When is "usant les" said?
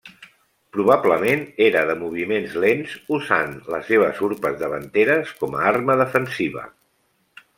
3.19-3.85